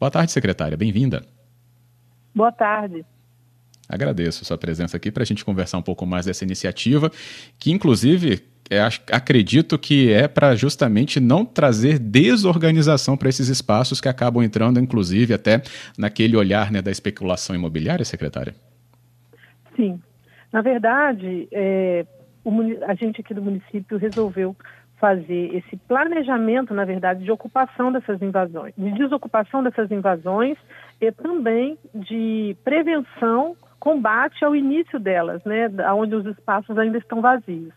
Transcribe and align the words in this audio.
Boa 0.00 0.10
tarde, 0.10 0.32
secretária. 0.32 0.78
Bem-vinda. 0.78 1.22
Boa 2.34 2.50
tarde. 2.50 3.04
Agradeço 3.86 4.42
a 4.42 4.46
sua 4.46 4.56
presença 4.56 4.96
aqui 4.96 5.10
para 5.10 5.22
a 5.22 5.26
gente 5.26 5.44
conversar 5.44 5.76
um 5.76 5.82
pouco 5.82 6.06
mais 6.06 6.24
dessa 6.24 6.42
iniciativa, 6.42 7.10
que 7.58 7.70
inclusive 7.70 8.42
é, 8.70 8.80
acredito 9.12 9.78
que 9.78 10.10
é 10.10 10.26
para 10.26 10.56
justamente 10.56 11.20
não 11.20 11.44
trazer 11.44 11.98
desorganização 11.98 13.14
para 13.14 13.28
esses 13.28 13.48
espaços 13.48 14.00
que 14.00 14.08
acabam 14.08 14.42
entrando, 14.42 14.80
inclusive, 14.80 15.34
até 15.34 15.60
naquele 15.98 16.34
olhar 16.34 16.72
né, 16.72 16.80
da 16.80 16.90
especulação 16.90 17.54
imobiliária, 17.54 18.04
secretária. 18.04 18.54
Sim. 19.76 20.00
Na 20.50 20.62
verdade, 20.62 21.46
é, 21.52 22.06
o, 22.42 22.50
a 22.86 22.94
gente 22.94 23.20
aqui 23.20 23.34
do 23.34 23.42
município 23.42 23.98
resolveu 23.98 24.56
fazer 25.00 25.56
esse 25.56 25.76
planejamento, 25.88 26.74
na 26.74 26.84
verdade, 26.84 27.24
de 27.24 27.32
ocupação 27.32 27.90
dessas 27.90 28.20
invasões, 28.20 28.74
de 28.76 28.92
desocupação 28.92 29.62
dessas 29.62 29.90
invasões 29.90 30.58
e 31.00 31.10
também 31.10 31.78
de 31.94 32.54
prevenção, 32.62 33.56
combate 33.80 34.44
ao 34.44 34.54
início 34.54 35.00
delas, 35.00 35.42
né, 35.44 35.68
onde 35.94 36.14
os 36.14 36.26
espaços 36.26 36.76
ainda 36.76 36.98
estão 36.98 37.22
vazios. 37.22 37.72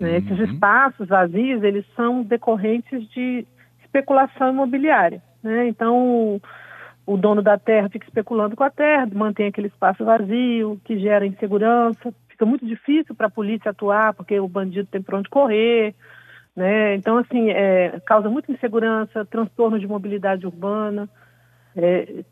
Né? 0.00 0.10
Uhum. 0.10 0.16
Esses 0.16 0.50
espaços 0.50 1.08
vazios, 1.08 1.62
eles 1.62 1.84
são 1.94 2.22
decorrentes 2.22 3.06
de 3.10 3.46
especulação 3.84 4.50
imobiliária. 4.50 5.22
Né? 5.42 5.68
Então, 5.68 6.40
o 7.06 7.16
dono 7.16 7.42
da 7.42 7.58
terra 7.58 7.88
fica 7.90 8.06
especulando 8.06 8.56
com 8.56 8.64
a 8.64 8.70
terra, 8.70 9.08
mantém 9.12 9.48
aquele 9.48 9.68
espaço 9.68 10.04
vazio, 10.04 10.80
que 10.84 10.98
gera 10.98 11.26
insegurança. 11.26 12.12
Fica 12.28 12.46
muito 12.46 12.64
difícil 12.64 13.14
para 13.14 13.26
a 13.26 13.30
polícia 13.30 13.70
atuar, 13.70 14.14
porque 14.14 14.38
o 14.40 14.48
bandido 14.48 14.88
tem 14.90 15.02
para 15.02 15.18
onde 15.18 15.28
correr, 15.28 15.94
né? 16.58 16.96
Então, 16.96 17.16
assim, 17.18 17.50
é, 17.50 18.00
causa 18.04 18.28
muita 18.28 18.50
insegurança, 18.50 19.24
transtorno 19.24 19.78
de 19.78 19.86
mobilidade 19.86 20.44
urbana. 20.44 21.08
É, 21.76 22.24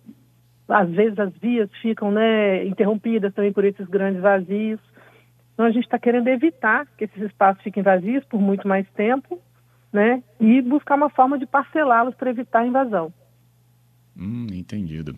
às 0.68 0.90
vezes 0.90 1.16
as 1.16 1.32
vias 1.34 1.70
ficam 1.80 2.10
né, 2.10 2.64
interrompidas 2.64 3.32
também 3.32 3.52
por 3.52 3.64
esses 3.64 3.86
grandes 3.86 4.20
vazios. 4.20 4.80
Então, 5.54 5.64
a 5.64 5.70
gente 5.70 5.84
está 5.84 5.96
querendo 5.96 6.26
evitar 6.26 6.86
que 6.98 7.04
esses 7.04 7.22
espaços 7.22 7.62
fiquem 7.62 7.84
vazios 7.84 8.24
por 8.24 8.40
muito 8.40 8.66
mais 8.66 8.84
tempo 8.90 9.40
né, 9.92 10.20
e 10.40 10.60
buscar 10.60 10.96
uma 10.96 11.08
forma 11.08 11.38
de 11.38 11.46
parcelá-los 11.46 12.16
para 12.16 12.30
evitar 12.30 12.60
a 12.60 12.66
invasão. 12.66 13.12
Hum, 14.18 14.46
entendido. 14.50 15.14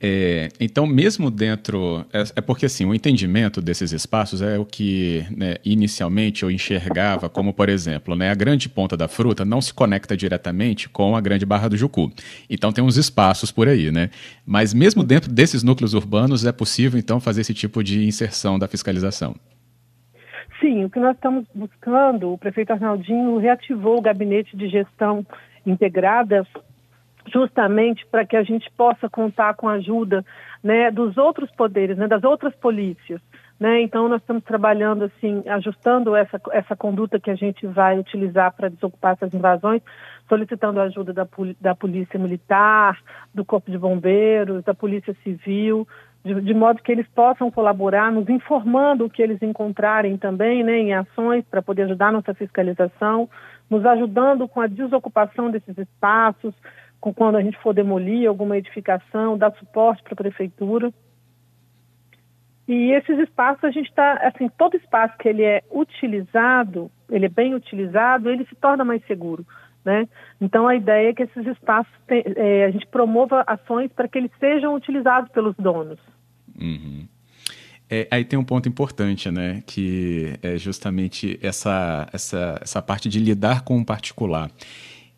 É, 0.00 0.48
então, 0.58 0.84
mesmo 0.84 1.30
dentro. 1.30 2.04
É, 2.12 2.24
é, 2.36 2.40
porque, 2.40 2.66
assim, 2.66 2.84
o 2.84 2.92
entendimento 2.92 3.62
desses 3.62 3.92
espaços 3.92 4.42
é 4.42 4.58
o 4.58 4.64
que 4.64 5.24
né, 5.30 5.56
inicialmente 5.64 6.42
eu 6.42 6.50
enxergava 6.50 7.28
como, 7.28 7.54
por 7.54 7.68
exemplo, 7.68 8.16
né, 8.16 8.30
a 8.30 8.34
grande 8.34 8.68
ponta 8.68 8.96
da 8.96 9.06
fruta 9.06 9.44
não 9.44 9.60
se 9.60 9.72
conecta 9.72 10.16
diretamente 10.16 10.88
com 10.88 11.14
a 11.14 11.20
grande 11.20 11.46
barra 11.46 11.68
do 11.68 11.76
Jucu. 11.76 12.10
Então, 12.50 12.72
tem 12.72 12.82
uns 12.82 12.96
espaços 12.96 13.52
por 13.52 13.68
aí, 13.68 13.92
né? 13.92 14.10
Mas, 14.44 14.74
mesmo 14.74 15.04
dentro 15.04 15.32
desses 15.32 15.62
núcleos 15.62 15.94
urbanos, 15.94 16.44
é 16.44 16.50
possível, 16.50 16.98
então, 16.98 17.20
fazer 17.20 17.42
esse 17.42 17.54
tipo 17.54 17.80
de 17.84 18.04
inserção 18.04 18.58
da 18.58 18.66
fiscalização. 18.66 19.36
Sim, 20.60 20.84
o 20.84 20.90
que 20.90 20.98
nós 20.98 21.14
estamos 21.14 21.44
buscando, 21.54 22.32
o 22.32 22.38
prefeito 22.38 22.72
Arnaldinho 22.72 23.38
reativou 23.38 23.98
o 23.98 24.02
gabinete 24.02 24.56
de 24.56 24.68
gestão 24.68 25.24
integrada 25.64 26.44
justamente 27.26 28.06
para 28.06 28.24
que 28.24 28.36
a 28.36 28.42
gente 28.42 28.70
possa 28.76 29.08
contar 29.08 29.54
com 29.54 29.68
a 29.68 29.74
ajuda 29.74 30.24
né, 30.62 30.90
dos 30.90 31.16
outros 31.16 31.50
poderes, 31.52 31.96
né, 31.96 32.06
das 32.06 32.24
outras 32.24 32.54
polícias. 32.56 33.20
Né? 33.58 33.80
Então, 33.82 34.08
nós 34.08 34.20
estamos 34.20 34.42
trabalhando, 34.42 35.04
assim, 35.04 35.42
ajustando 35.46 36.16
essa, 36.16 36.40
essa 36.50 36.74
conduta 36.74 37.20
que 37.20 37.30
a 37.30 37.34
gente 37.36 37.64
vai 37.66 37.96
utilizar 37.98 38.52
para 38.52 38.68
desocupar 38.68 39.12
essas 39.12 39.32
invasões, 39.32 39.80
solicitando 40.28 40.80
a 40.80 40.84
ajuda 40.84 41.12
da, 41.12 41.26
da 41.60 41.74
Polícia 41.74 42.18
Militar, 42.18 42.98
do 43.32 43.44
Corpo 43.44 43.70
de 43.70 43.78
Bombeiros, 43.78 44.64
da 44.64 44.74
Polícia 44.74 45.14
Civil, 45.22 45.86
de, 46.24 46.40
de, 46.40 46.54
modo 46.54 46.82
que 46.82 46.90
eles 46.90 47.06
possam 47.14 47.50
colaborar, 47.50 48.10
nos 48.10 48.28
informando 48.28 49.04
o 49.04 49.10
que 49.10 49.22
eles 49.22 49.40
encontrarem 49.42 50.16
também 50.16 50.62
né, 50.62 50.78
em 50.78 50.94
ações 50.94 51.44
para 51.50 51.62
poder 51.62 51.82
ajudar 51.82 52.12
nossa 52.12 52.34
fiscalização, 52.34 53.28
nos 53.68 53.84
ajudando 53.84 54.48
com 54.48 54.60
a 54.60 54.66
desocupação 54.66 55.50
desses 55.50 55.76
espaços, 55.78 56.54
quando 57.10 57.36
a 57.36 57.42
gente 57.42 57.58
for 57.58 57.74
demolir 57.74 58.28
alguma 58.28 58.56
edificação, 58.56 59.38
dar 59.38 59.52
suporte 59.56 60.02
para 60.02 60.12
a 60.12 60.16
prefeitura. 60.16 60.92
E 62.68 62.92
esses 62.92 63.18
espaços 63.18 63.64
a 63.64 63.70
gente 63.70 63.88
está, 63.88 64.12
assim, 64.28 64.48
todo 64.56 64.76
espaço 64.76 65.16
que 65.18 65.28
ele 65.28 65.42
é 65.42 65.62
utilizado, 65.70 66.90
ele 67.10 67.26
é 67.26 67.28
bem 67.28 67.54
utilizado, 67.54 68.30
ele 68.30 68.44
se 68.44 68.54
torna 68.54 68.84
mais 68.84 69.04
seguro, 69.06 69.44
né? 69.84 70.08
Então 70.40 70.68
a 70.68 70.76
ideia 70.76 71.10
é 71.10 71.12
que 71.12 71.24
esses 71.24 71.46
espaços 71.46 71.92
tem, 72.06 72.22
é, 72.36 72.66
a 72.66 72.70
gente 72.70 72.86
promova 72.86 73.42
ações 73.46 73.90
para 73.90 74.06
que 74.06 74.18
eles 74.18 74.30
sejam 74.38 74.74
utilizados 74.74 75.30
pelos 75.32 75.56
donos. 75.56 75.98
Uhum. 76.60 77.08
É, 77.90 78.06
aí 78.10 78.24
tem 78.24 78.38
um 78.38 78.44
ponto 78.44 78.68
importante, 78.68 79.30
né? 79.30 79.62
Que 79.66 80.38
é 80.40 80.56
justamente 80.56 81.38
essa, 81.42 82.08
essa, 82.12 82.58
essa 82.62 82.80
parte 82.80 83.08
de 83.08 83.18
lidar 83.18 83.64
com 83.64 83.78
o 83.78 83.84
particular 83.84 84.48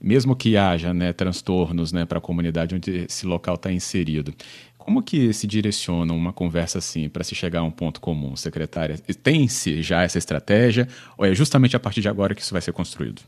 mesmo 0.05 0.37
que 0.37 0.57
haja 0.57 0.93
né, 0.93 1.13
transtornos 1.13 1.93
né, 1.93 2.05
para 2.05 2.19
a 2.19 2.21
comunidade 2.21 2.75
onde 2.75 3.05
esse 3.05 3.27
local 3.27 3.55
está 3.55 3.73
inserido. 3.73 4.33
Como 4.77 5.03
que 5.03 5.33
se 5.33 5.47
direciona 5.47 6.13
uma 6.13 6.31
conversa 6.31 6.77
assim 6.77 7.09
para 7.09 7.25
se 7.25 7.35
chegar 7.35 7.61
a 7.61 7.63
um 7.63 7.71
ponto 7.71 8.03
comum, 8.03 8.37
secretária? 8.37 8.97
Tem-se 9.23 9.81
já 9.81 10.03
essa 10.03 10.19
estratégia 10.19 10.87
ou 11.17 11.25
é 11.25 11.35
justamente 11.35 11.75
a 11.75 11.81
partir 11.81 12.03
de 12.03 12.09
agora 12.09 12.35
que 12.35 12.43
isso 12.43 12.53
vai 12.53 12.61
ser 12.61 12.73
construído? 12.73 13.23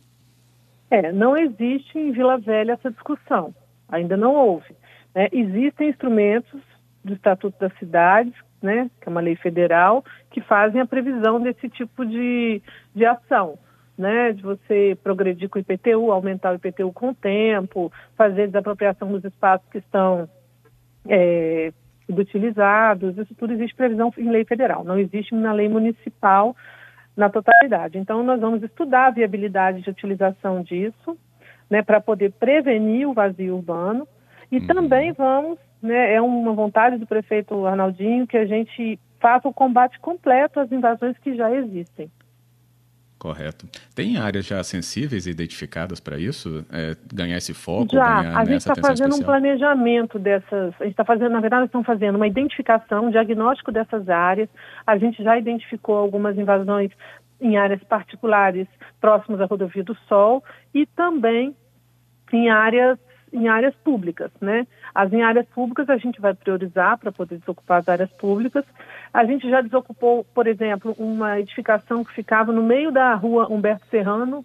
É, 0.91 1.11
não 1.11 1.35
existe 1.35 1.99
em 1.99 2.13
Vila 2.13 2.37
Velha 2.37 2.73
essa 2.73 2.91
discussão. 2.91 3.55
Ainda 3.89 4.17
não 4.17 4.35
houve. 4.35 4.75
Né? 5.15 5.29
Existem 5.33 5.89
instrumentos 5.89 6.61
do 7.03 7.15
Estatuto 7.15 7.59
das 7.59 7.73
Cidades, 7.79 8.35
né, 8.61 8.91
que 9.01 9.09
é 9.09 9.11
uma 9.11 9.21
lei 9.21 9.37
federal, 9.37 10.05
que 10.31 10.43
fazem 10.43 10.81
a 10.81 10.87
previsão 10.87 11.41
desse 11.41 11.69
tipo 11.71 12.05
de, 12.05 12.61
de 12.95 13.05
ação 13.07 13.59
né, 13.97 14.33
de 14.33 14.43
você 14.43 14.97
progredir 15.03 15.49
com 15.49 15.59
o 15.59 15.63
IPTU, 15.63 16.13
aumentar 16.13 16.53
o 16.53 16.57
IPTU 16.57 16.93
com 16.93 17.11
o 17.11 17.15
tempo, 17.15 17.91
fazer 18.17 18.47
desapropriação 18.47 19.11
dos 19.11 19.25
espaços 19.25 19.67
que 19.71 19.79
estão 19.79 20.29
é, 21.09 21.73
utilizados, 22.09 23.17
isso 23.17 23.35
tudo 23.35 23.55
existe 23.55 23.75
previsão 23.75 24.13
em 24.19 24.31
lei 24.31 24.45
federal, 24.45 24.85
não 24.85 24.99
existe 24.99 25.35
na 25.35 25.53
lei 25.53 25.69
municipal 25.69 26.55
na 27.17 27.31
totalidade. 27.31 27.97
Então, 27.97 28.23
nós 28.23 28.41
vamos 28.41 28.63
estudar 28.63 29.07
a 29.07 29.11
viabilidade 29.11 29.81
de 29.81 29.89
utilização 29.89 30.63
disso, 30.63 31.17
né, 31.71 31.83
para 31.83 32.01
poder 32.01 32.33
prevenir 32.33 33.09
o 33.09 33.15
vazio 33.15 33.57
urbano 33.57 34.07
e 34.53 34.59
uhum. 34.59 34.67
também 34.67 35.13
vamos, 35.13 35.59
né, 35.83 36.15
é 36.15 36.21
uma 36.21 36.53
vontade 36.53 36.99
do 36.99 37.07
prefeito 37.07 37.67
Arnaldinho 37.67 38.27
que 38.27 38.37
a 38.37 38.45
gente 38.45 39.01
faça 39.19 39.49
o 39.49 39.55
combate 39.55 39.99
completo 39.99 40.61
às 40.61 40.71
invasões 40.71 41.19
que 41.19 41.35
já 41.35 41.51
existem. 41.51 42.11
Correto. 43.19 43.67
Tem 43.95 44.19
áreas 44.19 44.45
já 44.47 44.63
sensíveis 44.63 45.27
identificadas 45.27 45.99
para 45.99 46.19
isso? 46.19 46.65
É, 46.71 46.95
ganhar 47.13 47.39
esse 47.39 47.55
foco? 47.55 47.95
Já, 47.95 48.39
a 48.39 48.45
gente 48.45 48.59
está 48.59 48.75
fazendo 48.75 49.09
especial? 49.09 49.21
um 49.21 49.23
planejamento 49.23 50.19
dessas. 50.19 50.75
A 50.79 50.85
gente 50.85 50.93
está 50.93 51.05
fazendo, 51.05 51.31
na 51.31 51.41
verdade, 51.41 51.65
estão 51.65 51.83
fazendo 51.83 52.17
uma 52.17 52.27
identificação, 52.27 53.07
um 53.07 53.11
diagnóstico 53.11 53.73
dessas 53.73 54.09
áreas. 54.09 54.51
A 54.87 54.99
gente 54.99 55.23
já 55.23 55.39
identificou 55.39 55.97
algumas 55.97 56.37
invasões 56.37 56.91
em 57.41 57.57
áreas 57.57 57.83
particulares 57.85 58.67
próximas 59.01 59.41
à 59.41 59.47
rodovia 59.47 59.83
do 59.83 59.95
Sol 60.09 60.45
e 60.75 60.85
também 60.87 61.55
em 62.33 62.51
áreas 62.51 62.99
em 63.37 63.49
áreas 63.49 63.75
públicas, 63.77 64.31
né? 64.41 64.67
As 64.95 65.13
em 65.13 65.23
áreas 65.23 65.47
públicas 65.47 65.89
a 65.91 65.97
gente 65.97 66.21
vai 66.21 66.35
priorizar 66.35 66.99
para 66.99 67.13
poder 67.13 67.39
desocupar 67.39 67.79
as 67.79 67.89
áreas 67.89 68.11
públicas. 68.13 68.65
A 69.13 69.25
gente 69.25 69.49
já 69.49 69.61
desocupou, 69.61 70.25
por 70.35 70.47
exemplo, 70.47 70.95
uma 70.99 71.39
edificação 71.39 72.05
que 72.05 72.15
ficava 72.15 72.53
no 72.53 72.63
meio 72.63 72.91
da 72.91 73.15
rua 73.15 73.47
Humberto 73.51 73.87
Serrano, 73.91 74.45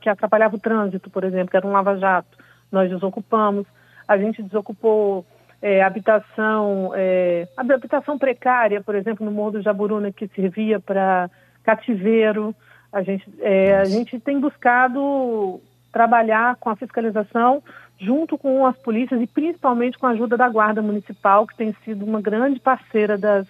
que 0.00 0.08
atrapalhava 0.08 0.56
o 0.56 0.60
trânsito, 0.60 1.10
por 1.10 1.24
exemplo, 1.24 1.50
que 1.50 1.56
era 1.56 1.66
um 1.66 1.72
lava-jato. 1.72 2.36
Nós 2.70 2.90
desocupamos. 2.90 3.66
A 4.06 4.16
gente 4.16 4.42
desocupou 4.42 5.26
é, 5.60 5.82
habitação, 5.82 6.92
é, 6.94 7.48
habitação 7.56 8.18
precária, 8.18 8.82
por 8.82 8.94
exemplo, 8.94 9.24
no 9.24 9.32
Morro 9.32 9.52
do 9.52 9.62
Jaburuna, 9.62 10.12
que 10.12 10.28
servia 10.28 10.78
para 10.78 11.30
cativeiro. 11.64 12.54
A 12.92 13.02
gente, 13.02 13.28
é, 13.40 13.76
a 13.76 13.84
gente 13.84 14.18
tem 14.20 14.38
buscado 14.38 15.60
trabalhar 15.92 16.56
com 16.56 16.70
a 16.70 16.76
fiscalização 16.76 17.62
junto 17.98 18.38
com 18.38 18.64
as 18.66 18.76
polícias 18.76 19.20
e 19.20 19.26
principalmente 19.26 19.98
com 19.98 20.06
a 20.06 20.10
ajuda 20.10 20.36
da 20.36 20.48
Guarda 20.48 20.80
Municipal, 20.80 21.46
que 21.46 21.56
tem 21.56 21.74
sido 21.84 22.04
uma 22.04 22.20
grande 22.20 22.60
parceira 22.60 23.18
das, 23.18 23.46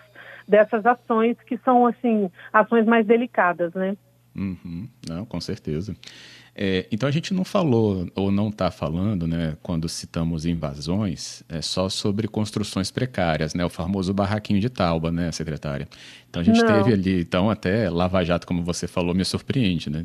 dessas 0.47 0.85
ações, 0.87 1.37
que 1.47 1.59
são, 1.59 1.87
assim, 1.87 2.31
ações 2.53 2.87
mais 2.87 3.07
delicadas, 3.07 3.75
né? 3.75 3.97
Uhum. 4.35 4.89
Não, 5.09 5.25
com 5.25 5.41
certeza. 5.41 5.95
É, 6.61 6.87
então 6.91 7.09
a 7.09 7.13
gente 7.13 7.33
não 7.33 7.45
falou 7.45 8.09
ou 8.17 8.33
não 8.33 8.49
está 8.49 8.69
falando, 8.69 9.29
né, 9.29 9.57
quando 9.63 9.89
citamos 9.89 10.45
invasões, 10.45 11.45
é 11.49 11.63
só 11.63 11.89
sobre 11.89 12.27
construções 12.27 12.91
precárias, 12.91 13.55
né, 13.55 13.65
o 13.65 13.69
famoso 13.69 14.13
barraquinho 14.13 14.59
de 14.59 14.69
Tauba, 14.69 15.13
né, 15.13 15.31
secretária. 15.31 15.87
Então 16.29 16.43
a 16.43 16.45
gente 16.45 16.61
não. 16.61 16.67
teve 16.67 16.93
ali, 16.93 17.21
então 17.21 17.49
até 17.49 17.89
Lava 17.89 18.25
Jato, 18.25 18.45
como 18.45 18.65
você 18.65 18.89
falou, 18.89 19.15
me 19.15 19.25
surpreende, 19.25 19.89
né? 19.89 20.05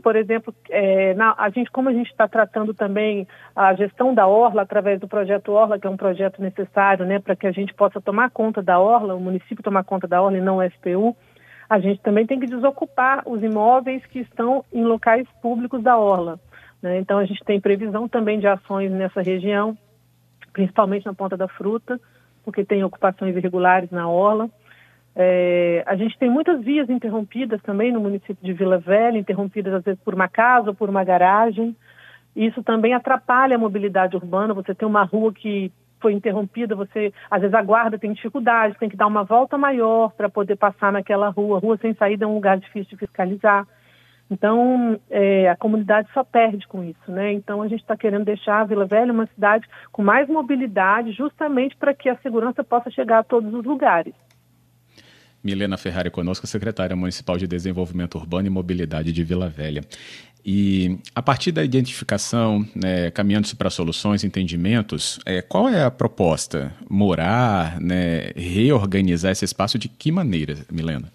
Por 0.00 0.16
exemplo, 0.16 0.54
é, 0.70 1.14
na, 1.14 1.34
a 1.36 1.48
gente, 1.50 1.70
como 1.70 1.88
a 1.88 1.92
gente 1.92 2.10
está 2.10 2.28
tratando 2.28 2.74
também 2.74 3.26
a 3.54 3.74
gestão 3.74 4.14
da 4.14 4.26
Orla 4.26 4.62
através 4.62 5.00
do 5.00 5.08
projeto 5.08 5.52
Orla, 5.52 5.78
que 5.78 5.86
é 5.86 5.90
um 5.90 5.96
projeto 5.96 6.40
necessário 6.40 7.04
né, 7.04 7.18
para 7.18 7.36
que 7.36 7.46
a 7.46 7.52
gente 7.52 7.74
possa 7.74 8.00
tomar 8.00 8.30
conta 8.30 8.62
da 8.62 8.78
Orla, 8.78 9.14
o 9.14 9.20
município 9.20 9.62
tomar 9.62 9.84
conta 9.84 10.06
da 10.06 10.20
Orla 10.22 10.38
e 10.38 10.40
não 10.40 10.58
o 10.58 10.70
SPU, 10.70 11.16
a 11.68 11.80
gente 11.80 12.00
também 12.00 12.26
tem 12.26 12.38
que 12.38 12.46
desocupar 12.46 13.22
os 13.26 13.42
imóveis 13.42 14.04
que 14.06 14.20
estão 14.20 14.64
em 14.72 14.84
locais 14.84 15.26
públicos 15.42 15.82
da 15.82 15.98
Orla. 15.98 16.38
Né? 16.80 16.98
Então, 16.98 17.18
a 17.18 17.24
gente 17.24 17.42
tem 17.44 17.60
previsão 17.60 18.08
também 18.08 18.38
de 18.38 18.46
ações 18.46 18.90
nessa 18.90 19.20
região, 19.20 19.76
principalmente 20.52 21.06
na 21.06 21.14
Ponta 21.14 21.36
da 21.36 21.48
Fruta, 21.48 22.00
porque 22.44 22.64
tem 22.64 22.84
ocupações 22.84 23.36
irregulares 23.36 23.90
na 23.90 24.08
Orla. 24.08 24.48
É, 25.18 25.82
a 25.86 25.96
gente 25.96 26.18
tem 26.18 26.28
muitas 26.28 26.60
vias 26.62 26.90
interrompidas 26.90 27.62
também 27.62 27.90
no 27.90 28.00
município 28.00 28.36
de 28.42 28.52
Vila 28.52 28.78
Velha, 28.78 29.18
interrompidas 29.18 29.72
às 29.72 29.82
vezes 29.82 30.00
por 30.02 30.12
uma 30.12 30.28
casa 30.28 30.68
ou 30.68 30.74
por 30.74 30.90
uma 30.90 31.02
garagem. 31.02 31.74
Isso 32.36 32.62
também 32.62 32.92
atrapalha 32.92 33.56
a 33.56 33.58
mobilidade 33.58 34.14
urbana. 34.14 34.52
Você 34.52 34.74
tem 34.74 34.86
uma 34.86 35.04
rua 35.04 35.32
que 35.32 35.72
foi 35.98 36.12
interrompida, 36.12 36.76
você 36.76 37.14
às 37.30 37.40
vezes 37.40 37.54
a 37.54 37.62
guarda 37.62 37.98
tem 37.98 38.12
dificuldade, 38.12 38.76
tem 38.78 38.90
que 38.90 38.96
dar 38.96 39.06
uma 39.06 39.24
volta 39.24 39.56
maior 39.56 40.12
para 40.12 40.28
poder 40.28 40.56
passar 40.56 40.92
naquela 40.92 41.30
rua. 41.30 41.58
Rua 41.58 41.78
sem 41.78 41.94
saída 41.94 42.26
é 42.26 42.28
um 42.28 42.34
lugar 42.34 42.58
difícil 42.58 42.90
de 42.90 42.98
fiscalizar. 42.98 43.66
Então, 44.30 45.00
é, 45.08 45.48
a 45.48 45.56
comunidade 45.56 46.08
só 46.12 46.24
perde 46.24 46.66
com 46.66 46.84
isso, 46.84 47.10
né? 47.10 47.32
Então, 47.32 47.62
a 47.62 47.68
gente 47.68 47.80
está 47.80 47.96
querendo 47.96 48.24
deixar 48.24 48.60
a 48.60 48.64
Vila 48.64 48.84
Velha 48.84 49.12
uma 49.12 49.26
cidade 49.28 49.66
com 49.92 50.02
mais 50.02 50.28
mobilidade, 50.28 51.12
justamente 51.12 51.74
para 51.76 51.94
que 51.94 52.08
a 52.08 52.16
segurança 52.16 52.62
possa 52.62 52.90
chegar 52.90 53.20
a 53.20 53.24
todos 53.24 53.54
os 53.54 53.64
lugares. 53.64 54.12
Milena 55.46 55.76
Ferrari 55.76 56.10
conosco, 56.10 56.46
secretária 56.46 56.96
municipal 56.96 57.38
de 57.38 57.46
Desenvolvimento 57.46 58.18
Urbano 58.18 58.48
e 58.48 58.50
Mobilidade 58.50 59.12
de 59.12 59.22
Vila 59.22 59.48
Velha. 59.48 59.82
E 60.44 60.98
a 61.14 61.22
partir 61.22 61.52
da 61.52 61.64
identificação, 61.64 62.64
né, 62.74 63.10
caminhando 63.12 63.48
para 63.56 63.70
soluções, 63.70 64.24
entendimentos, 64.24 65.18
é, 65.24 65.40
qual 65.40 65.68
é 65.68 65.84
a 65.84 65.90
proposta? 65.90 66.72
Morar, 66.88 67.80
né, 67.80 68.32
reorganizar 68.36 69.32
esse 69.32 69.44
espaço 69.44 69.78
de 69.78 69.88
que 69.88 70.10
maneira, 70.12 70.56
Milena? 70.70 71.12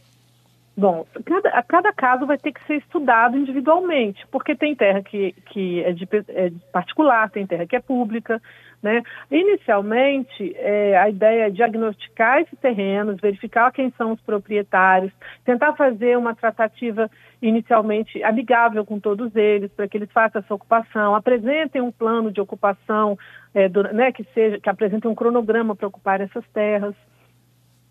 Bom, 0.75 1.05
cada, 1.25 1.63
cada 1.63 1.93
caso 1.93 2.25
vai 2.25 2.37
ter 2.37 2.53
que 2.53 2.65
ser 2.65 2.77
estudado 2.77 3.37
individualmente, 3.37 4.25
porque 4.31 4.55
tem 4.55 4.73
terra 4.73 5.01
que, 5.01 5.33
que 5.51 5.83
é, 5.83 5.91
de, 5.91 6.07
é 6.29 6.51
particular, 6.71 7.29
tem 7.29 7.45
terra 7.45 7.67
que 7.67 7.75
é 7.75 7.79
pública. 7.79 8.41
Né? 8.81 9.03
Inicialmente, 9.29 10.55
é, 10.57 10.97
a 10.97 11.07
ideia 11.07 11.47
é 11.47 11.49
diagnosticar 11.51 12.41
esses 12.41 12.57
terrenos, 12.59 13.21
verificar 13.21 13.71
quem 13.71 13.91
são 13.95 14.13
os 14.13 14.21
proprietários, 14.21 15.11
tentar 15.45 15.73
fazer 15.73 16.17
uma 16.17 16.33
tratativa 16.33 17.09
inicialmente 17.41 18.23
amigável 18.23 18.83
com 18.83 18.99
todos 18.99 19.35
eles, 19.35 19.71
para 19.71 19.87
que 19.87 19.97
eles 19.97 20.11
façam 20.11 20.41
essa 20.41 20.53
ocupação, 20.53 21.13
apresentem 21.15 21.81
um 21.81 21.91
plano 21.91 22.31
de 22.31 22.41
ocupação, 22.41 23.17
é, 23.53 23.69
do, 23.69 23.83
né, 23.83 24.11
que 24.11 24.23
seja, 24.33 24.59
que 24.59 24.69
apresentem 24.69 25.09
um 25.09 25.15
cronograma 25.15 25.75
para 25.75 25.87
ocupar 25.87 26.19
essas 26.19 26.43
terras. 26.51 26.95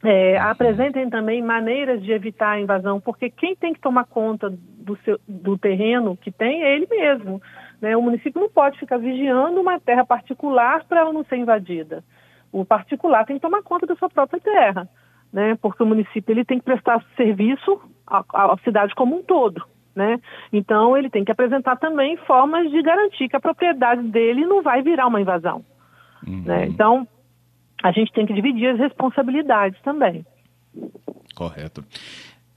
É, 0.02 0.38
apresentem 0.38 1.10
também 1.10 1.42
maneiras 1.42 2.02
de 2.02 2.10
evitar 2.10 2.52
a 2.52 2.60
invasão, 2.60 2.98
porque 2.98 3.28
quem 3.28 3.54
tem 3.54 3.74
que 3.74 3.80
tomar 3.80 4.06
conta 4.06 4.48
do, 4.48 4.96
seu, 5.04 5.20
do 5.28 5.58
terreno 5.58 6.16
que 6.16 6.30
tem 6.30 6.62
é 6.62 6.74
ele 6.74 6.86
mesmo. 6.88 7.40
Né? 7.80 7.96
O 7.96 8.02
município 8.02 8.40
não 8.40 8.48
pode 8.48 8.78
ficar 8.78 8.98
vigiando 8.98 9.60
uma 9.60 9.80
terra 9.80 10.04
particular 10.04 10.84
para 10.84 11.00
ela 11.00 11.12
não 11.12 11.24
ser 11.24 11.36
invadida. 11.36 12.04
O 12.52 12.64
particular 12.64 13.24
tem 13.24 13.36
que 13.36 13.42
tomar 13.42 13.62
conta 13.62 13.86
da 13.86 13.96
sua 13.96 14.08
própria 14.08 14.40
terra, 14.40 14.88
né? 15.32 15.56
porque 15.60 15.82
o 15.82 15.86
município 15.86 16.32
ele 16.32 16.44
tem 16.44 16.58
que 16.58 16.64
prestar 16.64 17.02
serviço 17.16 17.80
à, 18.06 18.24
à 18.32 18.56
cidade 18.64 18.94
como 18.94 19.16
um 19.16 19.22
todo. 19.22 19.64
Né? 19.94 20.20
Então, 20.52 20.96
ele 20.96 21.10
tem 21.10 21.24
que 21.24 21.32
apresentar 21.32 21.76
também 21.76 22.16
formas 22.18 22.70
de 22.70 22.82
garantir 22.82 23.28
que 23.28 23.36
a 23.36 23.40
propriedade 23.40 24.02
dele 24.02 24.46
não 24.46 24.62
vai 24.62 24.82
virar 24.82 25.06
uma 25.06 25.20
invasão. 25.20 25.64
Uhum. 26.26 26.42
Né? 26.44 26.66
Então, 26.66 27.06
a 27.82 27.90
gente 27.92 28.12
tem 28.12 28.26
que 28.26 28.32
dividir 28.32 28.68
as 28.68 28.78
responsabilidades 28.78 29.80
também. 29.82 30.24
Correto. 31.34 31.82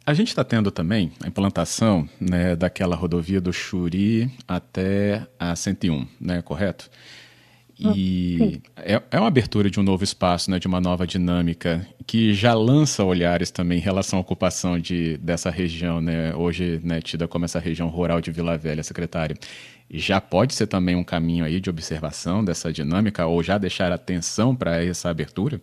A 0.06 0.14
gente 0.14 0.28
está 0.28 0.44
tendo 0.44 0.70
também 0.70 1.14
a 1.24 1.28
implantação 1.28 2.08
né, 2.20 2.58
daquela 2.58 2.94
rodovia 2.94 3.40
do 3.40 3.54
Churi 3.54 4.30
até 4.46 5.26
a 5.40 5.56
101, 5.56 6.06
né, 6.20 6.42
correto? 6.42 6.90
E 7.80 8.62
é, 8.76 9.02
é, 9.12 9.20
uma 9.20 9.28
abertura 9.28 9.70
de 9.70 9.80
um 9.80 9.84
novo 9.84 10.04
espaço, 10.04 10.52
né, 10.52 10.60
de 10.60 10.68
uma 10.68 10.82
nova 10.82 11.08
dinâmica, 11.08 11.88
que 12.06 12.34
já 12.34 12.54
lança 12.54 13.04
olhares 13.04 13.50
também 13.50 13.78
em 13.78 13.82
relação 13.82 14.20
à 14.20 14.22
ocupação 14.22 14.78
de, 14.78 15.18
dessa 15.18 15.50
região, 15.50 16.02
né, 16.02 16.36
hoje 16.36 16.82
né, 16.84 17.00
tida 17.02 17.26
como 17.26 17.46
essa 17.46 17.60
região 17.60 17.88
rural 17.88 18.20
de 18.20 18.30
Vila 18.30 18.58
Velha, 18.58 18.84
secretária. 18.84 19.36
Já 19.90 20.20
pode 20.20 20.54
ser 20.54 20.68
também 20.68 20.96
um 20.96 21.04
caminho 21.04 21.46
aí 21.46 21.62
de 21.62 21.70
observação 21.70 22.44
dessa 22.44 22.74
dinâmica, 22.74 23.26
ou 23.26 23.42
já 23.42 23.58
deixar 23.58 23.92
atenção 23.92 24.54
para 24.54 24.84
essa 24.84 25.10
abertura? 25.10 25.62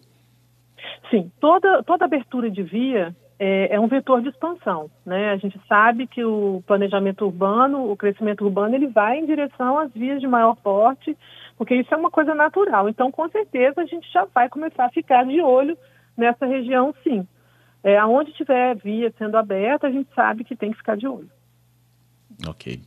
Sim, 1.10 1.30
toda, 1.40 1.82
toda 1.82 2.06
abertura 2.06 2.50
de 2.50 2.62
via 2.62 3.14
é, 3.42 3.74
é, 3.74 3.80
um 3.80 3.88
vetor 3.88 4.20
de 4.20 4.28
expansão. 4.28 4.90
Né? 5.04 5.30
A 5.30 5.36
gente 5.38 5.58
sabe 5.66 6.06
que 6.06 6.22
o 6.22 6.62
planejamento 6.66 7.24
urbano, 7.24 7.90
o 7.90 7.96
crescimento 7.96 8.44
urbano, 8.44 8.74
ele 8.74 8.86
vai 8.86 9.18
em 9.18 9.24
direção 9.24 9.78
às 9.78 9.90
vias 9.94 10.20
de 10.20 10.26
maior 10.26 10.54
porte, 10.56 11.16
porque 11.56 11.74
isso 11.74 11.92
é 11.94 11.96
uma 11.96 12.10
coisa 12.10 12.34
natural. 12.34 12.86
Então, 12.86 13.10
com 13.10 13.26
certeza, 13.30 13.80
a 13.80 13.86
gente 13.86 14.06
já 14.12 14.26
vai 14.26 14.50
começar 14.50 14.84
a 14.84 14.90
ficar 14.90 15.24
de 15.24 15.40
olho 15.40 15.76
nessa 16.14 16.44
região, 16.44 16.94
sim. 17.02 17.26
É, 17.82 17.96
aonde 17.96 18.30
tiver 18.32 18.76
via 18.76 19.10
sendo 19.16 19.38
aberta, 19.38 19.86
a 19.86 19.90
gente 19.90 20.10
sabe 20.14 20.44
que 20.44 20.54
tem 20.54 20.70
que 20.70 20.76
ficar 20.76 20.98
de 20.98 21.08
olho. 21.08 21.30
Ok. 22.46 22.80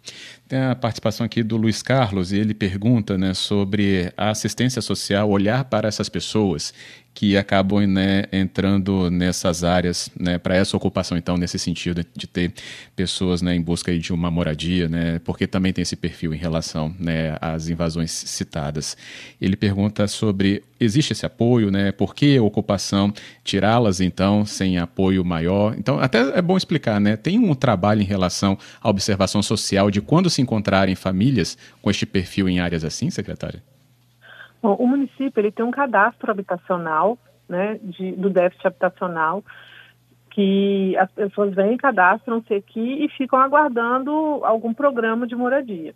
Tem 0.47 0.59
a 0.59 0.75
participação 0.75 1.25
aqui 1.25 1.43
do 1.43 1.57
Luiz 1.57 1.81
Carlos 1.81 2.31
e 2.31 2.37
ele 2.37 2.53
pergunta 2.53 3.17
né, 3.17 3.33
sobre 3.33 4.11
a 4.17 4.29
assistência 4.29 4.81
social, 4.81 5.29
olhar 5.29 5.65
para 5.65 5.87
essas 5.87 6.09
pessoas 6.09 6.73
que 7.13 7.37
acabam 7.37 7.85
né, 7.85 8.23
entrando 8.31 9.09
nessas 9.11 9.63
áreas 9.63 10.09
né, 10.19 10.37
para 10.37 10.55
essa 10.55 10.75
ocupação, 10.75 11.17
então, 11.17 11.37
nesse 11.37 11.59
sentido 11.59 12.03
de 12.15 12.25
ter 12.25 12.51
pessoas 12.95 13.41
né, 13.41 13.55
em 13.55 13.61
busca 13.61 13.97
de 13.97 14.11
uma 14.11 14.31
moradia, 14.31 14.89
né, 14.89 15.19
porque 15.23 15.45
também 15.45 15.71
tem 15.71 15.83
esse 15.83 15.95
perfil 15.95 16.33
em 16.33 16.37
relação 16.37 16.93
né, 16.99 17.37
às 17.39 17.69
invasões 17.69 18.11
citadas. 18.11 18.97
Ele 19.39 19.55
pergunta 19.55 20.07
sobre, 20.07 20.63
existe 20.79 21.13
esse 21.13 21.25
apoio, 21.25 21.69
né, 21.69 21.91
por 21.91 22.15
que 22.15 22.35
a 22.37 22.41
ocupação, 22.41 23.13
tirá-las, 23.43 24.01
então, 24.01 24.43
sem 24.43 24.79
apoio 24.79 25.23
maior? 25.23 25.75
Então, 25.77 25.99
até 25.99 26.37
é 26.37 26.41
bom 26.41 26.57
explicar, 26.57 26.99
né, 26.99 27.15
tem 27.15 27.37
um 27.37 27.53
trabalho 27.53 28.01
em 28.01 28.05
relação 28.05 28.57
à 28.81 28.89
observação 28.89 29.43
social 29.43 29.91
de 29.91 30.01
quando 30.01 30.29
se 30.29 30.41
encontrarem 30.41 30.95
famílias 30.95 31.57
com 31.81 31.91
este 31.91 32.05
perfil 32.07 32.49
em 32.49 32.59
áreas 32.59 32.83
assim, 32.83 33.11
secretária? 33.11 33.61
Bom, 34.63 34.75
o 34.75 34.87
município 34.87 35.41
ele 35.41 35.51
tem 35.51 35.65
um 35.65 35.71
cadastro 35.71 36.31
habitacional, 36.31 37.17
né, 37.49 37.77
de, 37.83 38.13
do 38.13 38.29
déficit 38.29 38.65
habitacional, 38.65 39.43
que 40.29 40.95
as 40.97 41.11
pessoas 41.11 41.53
vêm, 41.53 41.75
cadastram-se 41.75 42.53
aqui 42.53 43.03
e 43.03 43.09
ficam 43.09 43.37
aguardando 43.39 44.39
algum 44.45 44.73
programa 44.73 45.27
de 45.27 45.35
moradia. 45.35 45.93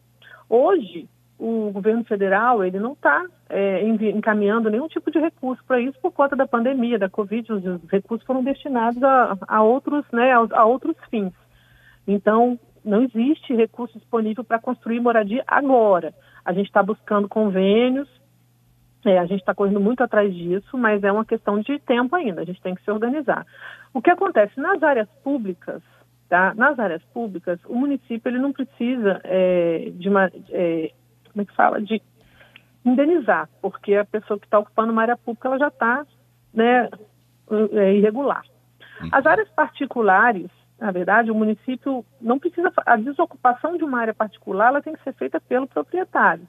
Hoje, 0.49 1.07
o 1.39 1.71
governo 1.71 2.03
federal 2.03 2.61
ele 2.61 2.77
não 2.77 2.91
está 2.91 3.25
é, 3.49 3.87
encaminhando 3.87 4.69
nenhum 4.69 4.89
tipo 4.89 5.09
de 5.09 5.19
recurso 5.19 5.63
para 5.65 5.79
isso 5.79 5.97
por 6.01 6.11
conta 6.11 6.35
da 6.35 6.45
pandemia, 6.45 6.99
da 6.99 7.09
Covid, 7.09 7.53
os, 7.53 7.65
os 7.65 7.89
recursos 7.89 8.27
foram 8.27 8.43
destinados 8.43 9.01
a, 9.01 9.37
a 9.47 9.63
outros, 9.63 10.03
né, 10.11 10.33
a, 10.33 10.45
a 10.51 10.65
outros 10.65 10.97
fins. 11.09 11.31
Então, 12.05 12.59
não 12.83 13.01
existe 13.01 13.55
recurso 13.55 13.97
disponível 13.97 14.43
para 14.43 14.59
construir 14.59 14.99
moradia 14.99 15.43
agora. 15.47 16.13
A 16.43 16.51
gente 16.51 16.67
está 16.67 16.83
buscando 16.83 17.29
convênios 17.29 18.16
é, 19.07 19.19
a 19.19 19.25
gente 19.25 19.39
está 19.39 19.53
correndo 19.53 19.79
muito 19.79 20.03
atrás 20.03 20.33
disso, 20.33 20.77
mas 20.77 21.03
é 21.03 21.11
uma 21.11 21.25
questão 21.25 21.59
de 21.59 21.79
tempo 21.79 22.15
ainda, 22.15 22.41
a 22.41 22.45
gente 22.45 22.61
tem 22.61 22.75
que 22.75 22.83
se 22.83 22.91
organizar. 22.91 23.45
O 23.93 24.01
que 24.01 24.11
acontece 24.11 24.59
nas 24.59 24.81
áreas 24.83 25.07
públicas, 25.23 25.81
tá? 26.29 26.53
Nas 26.55 26.77
áreas 26.79 27.01
públicas, 27.13 27.59
o 27.65 27.75
município 27.75 28.29
ele 28.29 28.39
não 28.39 28.51
precisa 28.51 29.21
é, 29.23 29.91
de 29.93 30.09
uma, 30.09 30.31
é, 30.49 30.91
como 31.31 31.41
é 31.41 31.45
que 31.45 31.55
fala, 31.55 31.81
de 31.81 32.01
indenizar, 32.85 33.49
porque 33.61 33.95
a 33.95 34.05
pessoa 34.05 34.39
que 34.39 34.45
está 34.45 34.59
ocupando 34.59 34.91
uma 34.91 35.01
área 35.01 35.17
pública 35.17 35.47
ela 35.47 35.59
já 35.59 35.67
está 35.67 36.05
né, 36.53 36.89
é, 37.73 37.93
irregular. 37.95 38.43
Uhum. 39.01 39.09
As 39.11 39.25
áreas 39.25 39.49
particulares, 39.49 40.49
na 40.79 40.91
verdade, 40.91 41.31
o 41.31 41.35
município 41.35 42.05
não 42.21 42.39
precisa, 42.39 42.71
a 42.85 42.95
desocupação 42.95 43.77
de 43.77 43.83
uma 43.83 43.99
área 43.99 44.13
particular 44.13 44.69
ela 44.69 44.81
tem 44.81 44.93
que 44.93 45.03
ser 45.03 45.13
feita 45.13 45.39
pelo 45.39 45.67
proprietário. 45.67 46.47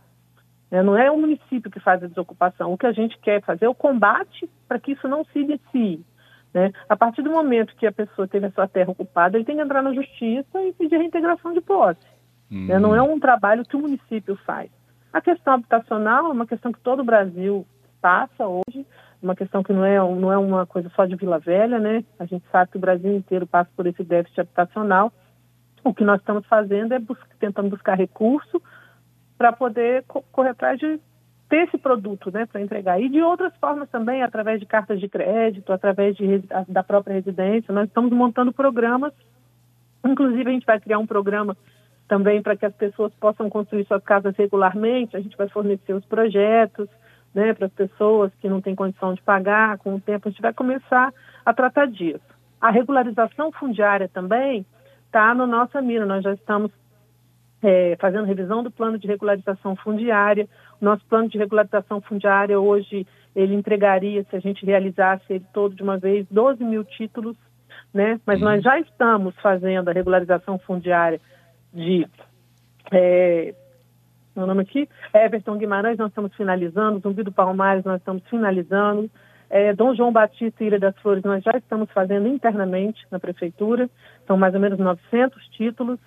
Né? 0.70 0.82
Não 0.82 0.96
é 0.96 1.10
o 1.10 1.18
município 1.18 1.70
que 1.70 1.80
faz 1.80 2.02
a 2.02 2.06
desocupação. 2.06 2.72
O 2.72 2.78
que 2.78 2.86
a 2.86 2.92
gente 2.92 3.18
quer 3.18 3.42
fazer 3.42 3.64
é 3.64 3.68
o 3.68 3.74
combate 3.74 4.48
para 4.66 4.78
que 4.78 4.92
isso 4.92 5.08
não 5.08 5.24
se 5.24 5.38
inicie. 5.38 6.04
Né? 6.52 6.72
A 6.88 6.96
partir 6.96 7.22
do 7.22 7.30
momento 7.30 7.74
que 7.76 7.86
a 7.86 7.92
pessoa 7.92 8.28
teve 8.28 8.46
a 8.46 8.50
sua 8.50 8.68
terra 8.68 8.90
ocupada, 8.90 9.36
ele 9.36 9.44
tem 9.44 9.56
que 9.56 9.62
entrar 9.62 9.82
na 9.82 9.92
justiça 9.92 10.62
e 10.62 10.72
pedir 10.72 10.96
reintegração 10.96 11.52
de 11.52 11.60
posse. 11.60 12.00
Uhum. 12.50 12.66
Né? 12.66 12.78
Não 12.78 12.94
é 12.94 13.02
um 13.02 13.18
trabalho 13.18 13.64
que 13.64 13.76
o 13.76 13.80
município 13.80 14.36
faz. 14.46 14.70
A 15.12 15.20
questão 15.20 15.54
habitacional 15.54 16.26
é 16.26 16.32
uma 16.32 16.46
questão 16.46 16.72
que 16.72 16.80
todo 16.80 17.00
o 17.00 17.04
Brasil 17.04 17.66
passa 18.00 18.46
hoje, 18.46 18.86
uma 19.20 19.34
questão 19.34 19.62
que 19.62 19.72
não 19.72 19.84
é, 19.84 19.98
não 19.98 20.32
é 20.32 20.38
uma 20.38 20.66
coisa 20.66 20.90
só 20.94 21.04
de 21.04 21.16
Vila 21.16 21.38
Velha, 21.38 21.78
né? 21.78 22.04
A 22.18 22.24
gente 22.24 22.44
sabe 22.52 22.70
que 22.70 22.76
o 22.76 22.80
Brasil 22.80 23.16
inteiro 23.16 23.46
passa 23.46 23.70
por 23.74 23.86
esse 23.86 24.04
déficit 24.04 24.40
habitacional. 24.40 25.12
o 25.82 25.92
que 25.92 26.04
nós 26.04 26.20
estamos 26.20 26.46
fazendo 26.46 26.92
é 26.92 26.98
bus 26.98 27.18
tentando 27.40 27.70
buscar 27.70 27.96
recurso 27.96 28.62
para 29.38 29.52
poder 29.52 30.02
co 30.08 30.22
correr 30.32 30.50
atrás 30.50 30.78
de 30.78 31.00
ter 31.48 31.66
esse 31.66 31.78
produto 31.78 32.30
né, 32.30 32.44
para 32.44 32.60
entregar. 32.60 33.00
E 33.00 33.08
de 33.08 33.22
outras 33.22 33.56
formas 33.56 33.88
também, 33.88 34.22
através 34.22 34.60
de 34.60 34.66
cartas 34.66 35.00
de 35.00 35.08
crédito, 35.08 35.72
através 35.72 36.14
de, 36.16 36.42
da 36.68 36.82
própria 36.82 37.14
residência, 37.14 37.72
nós 37.72 37.88
estamos 37.88 38.12
montando 38.12 38.52
programas. 38.52 39.14
Inclusive, 40.04 40.50
a 40.50 40.52
gente 40.52 40.66
vai 40.66 40.78
criar 40.78 40.98
um 40.98 41.06
programa 41.06 41.56
também 42.06 42.42
para 42.42 42.56
que 42.56 42.66
as 42.66 42.74
pessoas 42.74 43.12
possam 43.14 43.48
construir 43.48 43.86
suas 43.86 44.02
casas 44.02 44.36
regularmente. 44.36 45.16
A 45.16 45.20
gente 45.20 45.36
vai 45.36 45.48
fornecer 45.48 45.94
os 45.94 46.04
projetos 46.04 46.88
né, 47.34 47.54
para 47.54 47.66
as 47.66 47.72
pessoas 47.72 48.30
que 48.40 48.48
não 48.48 48.60
têm 48.60 48.74
condição 48.74 49.14
de 49.14 49.22
pagar. 49.22 49.78
Com 49.78 49.94
o 49.94 50.00
tempo, 50.00 50.28
a 50.28 50.30
gente 50.30 50.42
vai 50.42 50.52
começar 50.52 51.12
a 51.46 51.54
tratar 51.54 51.86
disso. 51.86 52.20
A 52.60 52.70
regularização 52.70 53.52
fundiária 53.52 54.08
também 54.08 54.66
está 55.06 55.34
no 55.34 55.46
nossa 55.46 55.80
mira. 55.80 56.04
Nós 56.04 56.22
já 56.22 56.34
estamos 56.34 56.70
é, 57.62 57.96
fazendo 58.00 58.24
revisão 58.24 58.62
do 58.62 58.70
plano 58.70 58.98
de 58.98 59.06
regularização 59.06 59.74
fundiária. 59.76 60.48
Nosso 60.80 61.04
plano 61.06 61.28
de 61.28 61.38
regularização 61.38 62.00
fundiária 62.00 62.58
hoje 62.58 63.06
ele 63.34 63.54
entregaria, 63.54 64.24
se 64.24 64.36
a 64.36 64.40
gente 64.40 64.64
realizasse 64.64 65.24
ele 65.28 65.44
todo 65.52 65.74
de 65.74 65.82
uma 65.82 65.98
vez, 65.98 66.26
12 66.30 66.64
mil 66.64 66.84
títulos, 66.84 67.36
né? 67.92 68.20
Mas 68.26 68.40
uhum. 68.40 68.46
nós 68.46 68.62
já 68.62 68.78
estamos 68.80 69.34
fazendo 69.36 69.88
a 69.88 69.92
regularização 69.92 70.58
fundiária 70.58 71.20
de 71.72 72.06
é, 72.90 73.54
meu 74.38 74.46
nome 74.46 74.62
aqui, 74.62 74.88
Everton 75.12 75.58
Guimarães, 75.58 75.98
nós 75.98 76.10
estamos 76.10 76.32
finalizando, 76.34 77.00
Zumbi 77.00 77.24
do 77.24 77.32
Palmares, 77.32 77.84
nós 77.84 78.00
estamos 78.00 78.22
finalizando, 78.28 79.10
é, 79.50 79.74
Dom 79.74 79.94
João 79.94 80.12
Batista 80.12 80.62
e 80.62 80.68
Ilha 80.68 80.78
das 80.78 80.96
Flores, 80.98 81.24
nós 81.24 81.42
já 81.42 81.52
estamos 81.56 81.90
fazendo 81.90 82.28
internamente 82.28 83.04
na 83.10 83.18
prefeitura, 83.18 83.90
são 84.26 84.36
mais 84.36 84.54
ou 84.54 84.60
menos 84.60 84.78
900 84.78 85.44
títulos, 85.48 85.98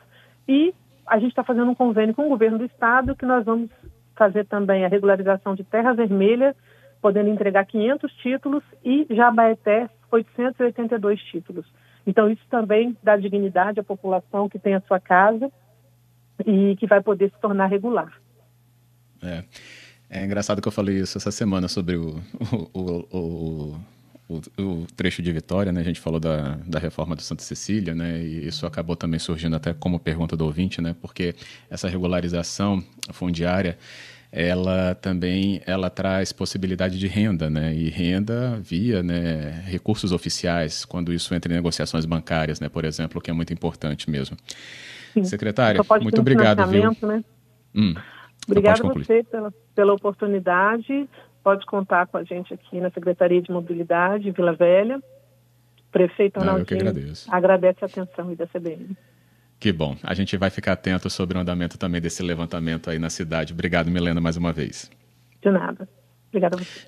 e 0.47 0.73
a 1.05 1.19
gente 1.19 1.29
está 1.29 1.43
fazendo 1.43 1.71
um 1.71 1.75
convênio 1.75 2.13
com 2.13 2.25
o 2.25 2.29
governo 2.29 2.57
do 2.57 2.65
estado 2.65 3.15
que 3.15 3.25
nós 3.25 3.45
vamos 3.45 3.69
fazer 4.15 4.45
também 4.45 4.85
a 4.85 4.87
regularização 4.87 5.55
de 5.55 5.63
Terra 5.63 5.93
Vermelha, 5.93 6.55
podendo 7.01 7.29
entregar 7.29 7.65
500 7.65 8.11
títulos 8.17 8.63
e 8.83 9.07
Jabaeté 9.09 9.89
882 10.11 11.19
títulos. 11.23 11.65
Então 12.05 12.29
isso 12.29 12.43
também 12.49 12.97
dá 13.01 13.15
dignidade 13.17 13.79
à 13.79 13.83
população 13.83 14.49
que 14.49 14.59
tem 14.59 14.75
a 14.75 14.81
sua 14.81 14.99
casa 14.99 15.51
e 16.45 16.75
que 16.77 16.87
vai 16.87 17.01
poder 17.01 17.29
se 17.31 17.39
tornar 17.39 17.67
regular. 17.67 18.11
É, 19.23 19.43
é 20.09 20.25
engraçado 20.25 20.61
que 20.61 20.67
eu 20.67 20.71
falei 20.71 20.97
isso 20.97 21.17
essa 21.17 21.31
semana 21.31 21.67
sobre 21.67 21.95
o, 21.95 22.15
o, 22.73 22.79
o, 22.79 23.17
o, 23.17 23.79
o 24.57 24.85
trecho 24.95 25.21
de 25.21 25.31
Vitória, 25.31 25.71
né? 25.71 25.81
A 25.81 25.83
gente 25.83 25.99
falou 25.99 26.19
da, 26.19 26.57
da 26.65 26.79
reforma 26.79 27.15
do 27.15 27.21
Santa 27.21 27.43
Cecília, 27.43 27.95
né? 27.95 28.21
E 28.21 28.47
isso 28.47 28.65
acabou 28.65 28.95
também 28.95 29.19
surgindo 29.19 29.55
até 29.55 29.73
como 29.73 29.99
pergunta 29.99 30.37
do 30.37 30.45
ouvinte, 30.45 30.81
né? 30.81 30.95
Porque 31.01 31.35
essa 31.69 31.89
regularização 31.89 32.83
fundiária 33.11 33.77
ela 34.31 34.95
também 34.95 35.61
ela 35.65 35.89
traz 35.89 36.31
possibilidade 36.31 36.97
de 36.97 37.07
renda, 37.07 37.49
né? 37.49 37.73
E 37.75 37.89
renda 37.89 38.57
via 38.61 39.03
né, 39.03 39.61
recursos 39.65 40.11
oficiais, 40.13 40.85
quando 40.85 41.11
isso 41.11 41.35
entra 41.35 41.51
em 41.51 41.55
negociações 41.55 42.05
bancárias, 42.05 42.59
né? 42.59 42.69
Por 42.69 42.85
exemplo, 42.85 43.19
que 43.19 43.29
é 43.29 43.33
muito 43.33 43.51
importante 43.51 44.09
mesmo. 44.09 44.37
Sim. 45.13 45.25
Secretária, 45.25 45.81
muito 46.01 46.21
obrigado, 46.21 46.65
viu? 46.67 46.95
Né? 47.01 47.23
Hum, 47.75 47.93
Obrigada 48.47 48.81
a 48.81 48.93
você 48.93 49.23
pela, 49.23 49.53
pela 49.75 49.93
oportunidade. 49.93 51.07
Pode 51.43 51.65
contar 51.65 52.07
com 52.07 52.17
a 52.17 52.23
gente 52.23 52.53
aqui 52.53 52.79
na 52.79 52.91
Secretaria 52.91 53.41
de 53.41 53.51
Mobilidade, 53.51 54.31
Vila 54.31 54.53
Velha. 54.53 55.01
Prefeito 55.91 56.39
Arnaldinho 56.39 56.81
ah, 57.27 57.35
agradece 57.35 57.79
a 57.81 57.85
atenção 57.85 58.31
e 58.31 58.35
da 58.35 58.47
CBN. 58.47 58.95
Que 59.59 59.71
bom. 59.71 59.95
A 60.03 60.13
gente 60.13 60.37
vai 60.37 60.49
ficar 60.49 60.73
atento 60.73 61.09
sobre 61.09 61.37
o 61.37 61.41
andamento 61.41 61.77
também 61.77 61.99
desse 61.99 62.23
levantamento 62.23 62.89
aí 62.89 62.97
na 62.97 63.09
cidade. 63.09 63.53
Obrigado, 63.53 63.91
Milena, 63.91 64.21
mais 64.21 64.37
uma 64.37 64.53
vez. 64.53 64.89
De 65.41 65.51
nada. 65.51 65.87
Obrigada 66.29 66.55
a 66.55 66.59
você. 66.59 66.87